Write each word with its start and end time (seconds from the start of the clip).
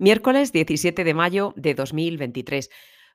Miércoles 0.00 0.50
17 0.64 1.04
de 1.04 1.12
mayo 1.12 1.52
de 1.56 1.74
2023. 1.74 2.70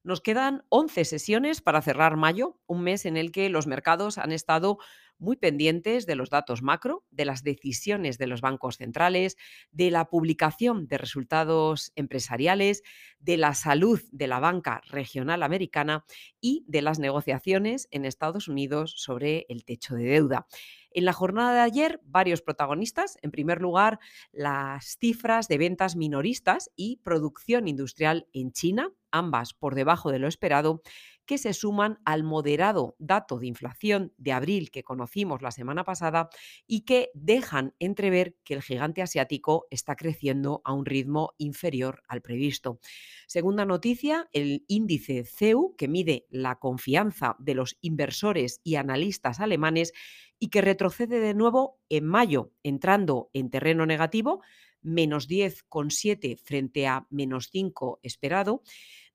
Nos 0.05 0.21
quedan 0.21 0.63
11 0.69 1.03
sesiones 1.03 1.61
para 1.61 1.81
cerrar 1.81 2.15
mayo, 2.15 2.59
un 2.67 2.83
mes 2.83 3.07
en 3.07 3.17
el 3.17 3.31
que 3.31 3.49
los 3.49 3.65
mercados 3.65 4.19
han 4.19 4.31
estado 4.31 4.77
muy 5.17 5.35
pendientes 5.35 6.05
de 6.05 6.13
los 6.13 6.29
datos 6.29 6.61
macro, 6.61 7.03
de 7.09 7.25
las 7.25 7.41
decisiones 7.41 8.19
de 8.19 8.27
los 8.27 8.39
bancos 8.39 8.77
centrales, 8.77 9.35
de 9.71 9.89
la 9.89 10.05
publicación 10.05 10.85
de 10.85 10.99
resultados 10.99 11.91
empresariales, 11.95 12.83
de 13.17 13.37
la 13.37 13.55
salud 13.55 13.99
de 14.11 14.27
la 14.27 14.39
banca 14.39 14.81
regional 14.85 15.41
americana 15.41 16.05
y 16.39 16.63
de 16.67 16.83
las 16.83 16.99
negociaciones 16.99 17.87
en 17.89 18.05
Estados 18.05 18.47
Unidos 18.47 18.93
sobre 18.97 19.47
el 19.49 19.65
techo 19.65 19.95
de 19.95 20.03
deuda. 20.03 20.45
En 20.91 21.03
la 21.03 21.13
jornada 21.13 21.53
de 21.55 21.61
ayer, 21.61 21.99
varios 22.05 22.41
protagonistas. 22.41 23.17
En 23.21 23.31
primer 23.31 23.59
lugar, 23.59 23.99
las 24.31 24.97
cifras 24.97 25.47
de 25.47 25.57
ventas 25.57 25.95
minoristas 25.95 26.71
y 26.75 27.01
producción 27.03 27.67
industrial 27.67 28.27
en 28.31 28.51
China, 28.51 28.91
ambas 29.17 29.53
por 29.53 29.75
debajo 29.75 30.11
de 30.11 30.19
lo 30.19 30.27
esperado, 30.27 30.81
que 31.25 31.37
se 31.37 31.53
suman 31.53 31.99
al 32.05 32.23
moderado 32.23 32.95
dato 32.99 33.39
de 33.39 33.47
inflación 33.47 34.13
de 34.17 34.31
abril 34.31 34.69
que 34.69 34.83
conocimos 34.83 35.41
la 35.41 35.51
semana 35.51 35.83
pasada 35.83 36.29
y 36.67 36.81
que 36.81 37.09
dejan 37.13 37.73
entrever 37.79 38.35
que 38.43 38.53
el 38.53 38.61
gigante 38.61 39.01
asiático 39.01 39.65
está 39.71 39.95
creciendo 39.95 40.61
a 40.63 40.73
un 40.73 40.85
ritmo 40.85 41.33
inferior 41.37 42.03
al 42.07 42.21
previsto. 42.21 42.79
Segunda 43.27 43.65
noticia, 43.65 44.29
el 44.33 44.65
índice 44.67 45.23
CEU, 45.23 45.75
que 45.77 45.87
mide 45.87 46.27
la 46.29 46.59
confianza 46.59 47.35
de 47.39 47.55
los 47.55 47.77
inversores 47.81 48.61
y 48.63 48.75
analistas 48.75 49.39
alemanes, 49.39 49.93
y 50.37 50.49
que 50.49 50.61
retrocede 50.61 51.19
de 51.19 51.33
nuevo 51.33 51.79
en 51.89 52.05
mayo, 52.05 52.51
entrando 52.61 53.29
en 53.33 53.49
terreno 53.49 53.85
negativo, 53.85 54.41
menos 54.81 55.27
10,7 55.27 56.37
frente 56.37 56.87
a 56.87 57.07
menos 57.09 57.49
5 57.51 57.99
esperado, 58.03 58.61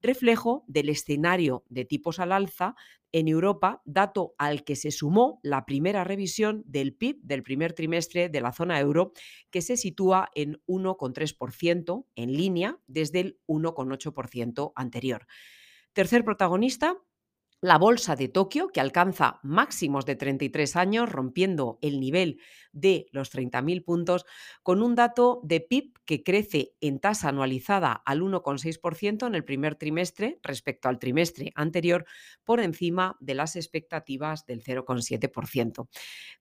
reflejo 0.02 0.64
del 0.66 0.88
escenario 0.88 1.64
de 1.68 1.84
tipos 1.84 2.18
al 2.18 2.32
alza 2.32 2.74
en 3.12 3.28
Europa, 3.28 3.82
dato 3.84 4.34
al 4.38 4.64
que 4.64 4.76
se 4.76 4.90
sumó 4.90 5.40
la 5.42 5.66
primera 5.66 6.04
revisión 6.04 6.62
del 6.66 6.94
PIB 6.94 7.20
del 7.22 7.42
primer 7.42 7.72
trimestre 7.72 8.28
de 8.28 8.40
la 8.40 8.52
zona 8.52 8.78
euro, 8.78 9.12
que 9.50 9.62
se 9.62 9.76
sitúa 9.76 10.28
en 10.34 10.62
1,3% 10.66 12.06
en 12.14 12.32
línea 12.32 12.78
desde 12.86 13.20
el 13.20 13.40
1,8% 13.46 14.72
anterior. 14.76 15.26
Tercer 15.92 16.24
protagonista, 16.24 16.96
la 17.62 17.76
bolsa 17.76 18.16
de 18.16 18.28
Tokio, 18.28 18.68
que 18.68 18.80
alcanza 18.80 19.38
máximos 19.42 20.06
de 20.06 20.16
33 20.16 20.76
años, 20.76 21.10
rompiendo 21.10 21.78
el 21.82 22.00
nivel 22.00 22.40
de 22.72 23.06
los 23.12 23.34
30.000 23.34 23.84
puntos, 23.84 24.24
con 24.62 24.82
un 24.82 24.94
dato 24.94 25.40
de 25.44 25.60
PIB 25.60 25.92
que 26.10 26.24
crece 26.24 26.74
en 26.80 26.98
tasa 26.98 27.28
anualizada 27.28 27.92
al 27.92 28.20
1,6% 28.22 29.28
en 29.28 29.36
el 29.36 29.44
primer 29.44 29.76
trimestre 29.76 30.40
respecto 30.42 30.88
al 30.88 30.98
trimestre 30.98 31.52
anterior, 31.54 32.04
por 32.42 32.58
encima 32.58 33.16
de 33.20 33.36
las 33.36 33.54
expectativas 33.54 34.44
del 34.44 34.64
0,7%. 34.64 35.88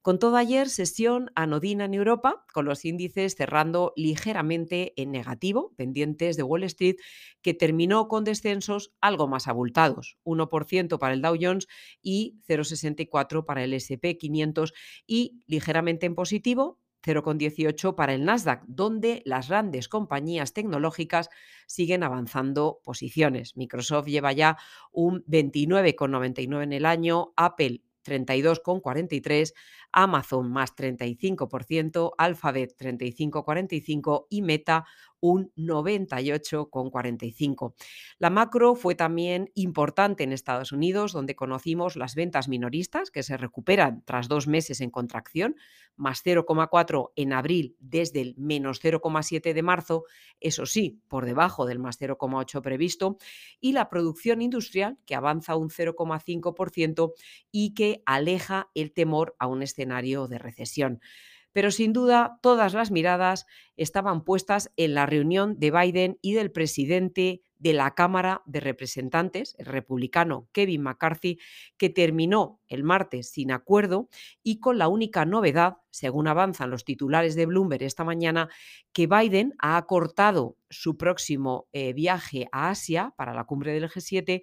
Con 0.02 0.18
todo 0.18 0.38
ayer, 0.38 0.70
sesión 0.70 1.30
anodina 1.36 1.86
en 1.86 1.94
Europa, 1.94 2.48
con 2.52 2.66
los 2.66 2.84
índices 2.84 3.36
cerrando 3.36 3.94
ligeramente 3.96 4.94
en 5.00 5.12
negativo, 5.12 5.76
pendientes 5.78 6.36
de 6.36 6.42
Wall 6.42 6.64
Street, 6.64 6.96
que 7.44 7.54
terminó 7.54 8.08
con 8.08 8.24
descensos 8.24 8.96
algo 9.02 9.28
más 9.28 9.48
abultados, 9.48 10.18
1% 10.24 10.98
para 10.98 11.14
el 11.14 11.22
Dow 11.22 11.38
Jones 11.40 11.68
y 12.02 12.40
0,64 12.48 13.46
para 13.46 13.64
el 13.64 13.76
SP 13.78 14.18
500 14.18 14.74
y 15.06 15.44
ligeramente 15.46 16.08
en 16.08 16.16
positivo 16.16 16.80
0,18 17.04 17.96
para 17.96 18.14
el 18.14 18.26
Nasdaq, 18.26 18.64
donde 18.68 19.22
las 19.26 19.50
grandes 19.50 19.88
compañías 19.88 20.54
tecnológicas 20.54 21.30
siguen 21.68 22.04
avanzando 22.04 22.80
posiciones. 22.84 23.56
Microsoft 23.58 24.08
lleva 24.08 24.34
ya 24.34 24.58
un 24.92 25.24
29,99 25.26 26.64
en 26.64 26.74
el 26.74 26.86
año, 26.86 27.34
Apple 27.36 27.82
32,43, 28.04 29.54
Amazon 29.92 30.52
más 30.52 30.76
35%, 30.76 32.12
Alphabet 32.18 32.76
35,45 32.78 34.26
y 34.30 34.42
Meta 34.42 34.86
un 35.22 35.52
98,45. 35.56 37.74
La 38.18 38.30
macro 38.30 38.76
fue 38.76 38.96
también 38.96 39.52
importante 39.56 40.24
en 40.24 40.34
Estados 40.34 40.72
Unidos, 40.72 41.14
donde 41.14 41.36
conocimos 41.36 41.96
las 41.96 42.16
ventas 42.16 42.48
minoristas 42.48 43.12
que 43.12 43.24
se 43.24 43.38
recuperan 43.38 44.04
tras 44.06 44.28
dos 44.28 44.48
meses 44.48 44.82
en 44.82 44.92
contracción, 44.92 45.56
más 45.96 46.24
0,4 46.24 47.12
en 47.16 47.34
abril 47.34 47.76
desde 47.80 48.22
el 48.22 48.36
menos 48.38 48.82
0,7 48.82 49.54
de 49.54 49.64
marzo, 49.64 50.04
eso 50.40 50.66
sí, 50.66 51.02
por 51.08 51.26
debajo 51.26 51.66
del 51.66 51.80
más 51.80 52.00
0,8 52.00 52.62
previsto, 52.62 53.18
y 53.60 53.74
la 53.74 53.90
producción 53.90 54.42
industrial 54.42 54.98
que 55.06 55.16
avanza 55.16 55.56
un 55.56 55.70
0,5% 55.70 57.14
y 57.52 57.74
que 57.74 58.02
aleja 58.06 58.70
el 58.74 58.94
temor 58.94 59.36
a 59.40 59.48
un 59.48 59.64
escenario 59.64 60.28
de 60.28 60.40
recesión 60.40 61.02
pero 61.52 61.72
sin 61.72 61.94
duda 61.94 62.40
todas 62.42 62.74
las 62.74 62.92
miradas 62.92 63.46
estaban 63.76 64.24
puestas 64.24 64.72
en 64.78 64.94
la 64.94 65.06
reunión 65.06 65.60
de 65.60 65.72
Biden 65.72 66.20
y 66.22 66.34
del 66.34 66.52
presidente 66.52 67.42
de 67.60 67.74
la 67.74 67.94
Cámara 67.94 68.42
de 68.46 68.62
Representantes, 68.62 69.56
el 69.60 69.66
republicano 69.66 70.48
Kevin 70.54 70.82
McCarthy, 70.82 71.40
que 71.78 71.90
terminó 71.90 72.62
el 72.68 72.84
martes 72.84 73.32
sin 73.32 73.52
acuerdo 73.52 74.10
y 74.42 74.60
con 74.60 74.78
la 74.78 74.88
única 74.88 75.26
novedad, 75.26 75.78
según 75.92 76.28
avanzan 76.28 76.72
los 76.72 76.86
titulares 76.86 77.36
de 77.36 77.46
Bloomberg 77.46 77.84
esta 77.84 78.06
mañana, 78.06 78.50
que 78.94 79.08
Biden 79.08 79.56
ha 79.60 79.76
acortado 79.76 80.58
su 80.70 80.98
próximo 80.98 81.68
eh, 81.74 81.94
viaje 81.94 82.48
a 82.52 82.70
Asia 82.70 83.14
para 83.18 83.34
la 83.34 83.44
cumbre 83.44 83.74
del 83.74 83.90
G7, 83.90 84.42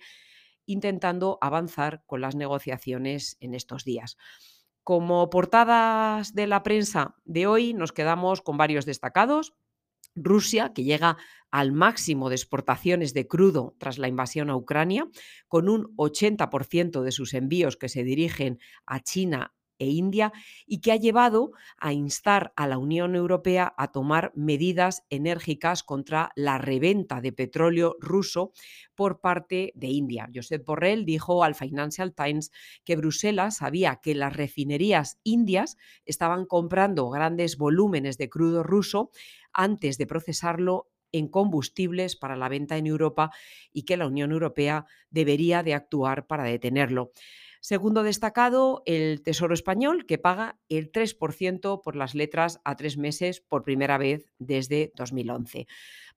intentando 0.66 1.38
avanzar 1.40 2.02
con 2.06 2.20
las 2.20 2.34
negociaciones 2.34 3.38
en 3.40 3.54
estos 3.54 3.84
días. 3.84 4.18
Como 4.86 5.30
portadas 5.30 6.32
de 6.32 6.46
la 6.46 6.62
prensa 6.62 7.16
de 7.24 7.48
hoy 7.48 7.74
nos 7.74 7.90
quedamos 7.90 8.40
con 8.40 8.56
varios 8.56 8.86
destacados. 8.86 9.52
Rusia, 10.14 10.74
que 10.74 10.84
llega 10.84 11.16
al 11.50 11.72
máximo 11.72 12.28
de 12.28 12.36
exportaciones 12.36 13.12
de 13.12 13.26
crudo 13.26 13.74
tras 13.80 13.98
la 13.98 14.06
invasión 14.06 14.48
a 14.48 14.54
Ucrania, 14.54 15.08
con 15.48 15.68
un 15.68 15.92
80% 15.96 17.02
de 17.02 17.10
sus 17.10 17.34
envíos 17.34 17.76
que 17.76 17.88
se 17.88 18.04
dirigen 18.04 18.60
a 18.86 19.00
China 19.00 19.55
e 19.78 19.86
India 19.86 20.32
y 20.66 20.80
que 20.80 20.92
ha 20.92 20.96
llevado 20.96 21.52
a 21.78 21.92
instar 21.92 22.52
a 22.56 22.66
la 22.66 22.78
Unión 22.78 23.14
Europea 23.14 23.74
a 23.76 23.92
tomar 23.92 24.32
medidas 24.34 25.04
enérgicas 25.10 25.82
contra 25.82 26.30
la 26.36 26.58
reventa 26.58 27.20
de 27.20 27.32
petróleo 27.32 27.96
ruso 28.00 28.52
por 28.94 29.20
parte 29.20 29.72
de 29.74 29.88
India. 29.88 30.28
Josep 30.34 30.64
Borrell 30.64 31.04
dijo 31.04 31.44
al 31.44 31.54
Financial 31.54 32.14
Times 32.14 32.50
que 32.84 32.96
Bruselas 32.96 33.58
sabía 33.58 34.00
que 34.02 34.14
las 34.14 34.34
refinerías 34.36 35.18
indias 35.22 35.76
estaban 36.04 36.46
comprando 36.46 37.08
grandes 37.10 37.56
volúmenes 37.56 38.18
de 38.18 38.28
crudo 38.28 38.62
ruso 38.62 39.10
antes 39.52 39.98
de 39.98 40.06
procesarlo 40.06 40.88
en 41.12 41.28
combustibles 41.28 42.16
para 42.16 42.36
la 42.36 42.48
venta 42.48 42.76
en 42.76 42.86
Europa 42.86 43.30
y 43.72 43.84
que 43.84 43.96
la 43.96 44.06
Unión 44.06 44.32
Europea 44.32 44.86
debería 45.10 45.62
de 45.62 45.74
actuar 45.74 46.26
para 46.26 46.44
detenerlo. 46.44 47.12
Segundo 47.68 48.04
destacado, 48.04 48.84
el 48.86 49.22
Tesoro 49.22 49.52
Español, 49.52 50.06
que 50.06 50.18
paga 50.18 50.60
el 50.68 50.92
3% 50.92 51.82
por 51.82 51.96
las 51.96 52.14
letras 52.14 52.60
a 52.62 52.76
tres 52.76 52.96
meses 52.96 53.40
por 53.40 53.64
primera 53.64 53.98
vez 53.98 54.30
desde 54.38 54.92
2011. 54.94 55.66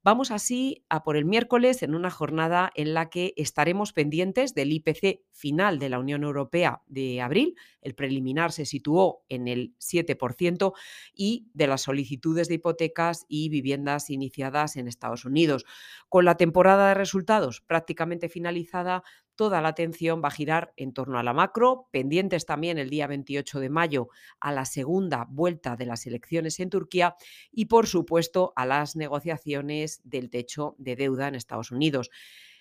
Vamos 0.04 0.30
así 0.30 0.86
a 0.88 1.04
por 1.04 1.18
el 1.18 1.26
miércoles 1.26 1.82
en 1.82 1.96
una 1.96 2.12
jornada 2.12 2.72
en 2.76 2.94
la 2.94 3.10
que 3.10 3.34
estaremos 3.36 3.94
pendientes 3.94 4.54
del 4.54 4.72
IPC 4.72 5.24
final 5.32 5.80
de 5.80 5.90
la 5.90 5.98
Unión 6.00 6.24
Europea 6.24 6.84
de 6.86 7.20
abril. 7.20 7.56
El 7.82 7.96
preliminar 7.96 8.52
se 8.52 8.66
situó 8.66 9.26
en 9.28 9.48
el 9.48 9.76
7% 9.80 10.74
y 11.14 11.50
de 11.54 11.68
las 11.68 11.82
solicitudes 11.82 12.48
de 12.48 12.54
hipotecas 12.54 13.26
y 13.28 13.50
viviendas 13.50 14.12
iniciadas 14.12 14.78
en 14.78 14.88
Estados 14.88 15.26
Unidos. 15.26 15.66
Con 16.10 16.26
la 16.26 16.38
temporada 16.38 16.90
de 16.90 16.94
resultados 16.94 17.60
prácticamente 17.60 18.30
finalizada, 18.30 19.04
toda 19.40 19.62
la 19.62 19.70
atención 19.70 20.22
va 20.22 20.28
a 20.28 20.32
girar 20.32 20.74
en 20.76 20.92
torno 20.92 21.18
a 21.18 21.24
la 21.24 21.32
macro, 21.32 21.88
pendientes 21.92 22.46
también 22.46 22.78
el 22.78 22.90
día 22.90 23.08
28 23.08 23.62
de 23.62 23.70
mayo 23.70 24.10
a 24.42 24.52
la 24.52 24.66
segunda 24.66 25.28
vuelta 25.30 25.78
de 25.78 25.86
las 25.86 26.06
elecciones 26.06 26.60
en 26.60 26.70
Turquía 26.70 27.16
y, 27.50 27.68
por 27.68 27.88
supuesto, 27.88 28.52
a 28.58 28.66
las 28.66 28.98
negociaciones 28.98 30.02
del 30.04 30.30
techo 30.30 30.76
de 30.78 30.98
deuda 30.98 31.30
en 31.30 31.36
Estados 31.36 31.72
Unidos. 31.72 32.10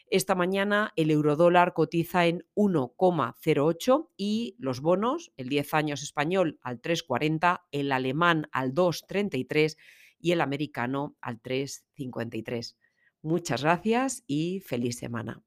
Esta 0.08 0.36
mañana 0.36 0.92
el 0.94 1.10
eurodólar 1.10 1.74
cotiza 1.74 2.26
en 2.26 2.46
1,08 2.54 4.10
y 4.16 4.54
los 4.60 4.80
bonos, 4.80 5.32
el 5.36 5.48
10 5.48 5.74
años 5.74 6.04
español 6.04 6.60
al 6.62 6.80
3,40, 6.80 7.62
el 7.72 7.90
alemán 7.90 8.46
al 8.52 8.72
2,33 8.72 9.76
y 10.20 10.30
el 10.30 10.40
americano 10.40 11.16
al 11.20 11.42
3,53. 11.42 12.76
Muchas 13.22 13.64
gracias 13.64 14.22
y 14.28 14.60
feliz 14.60 14.96
semana. 14.96 15.42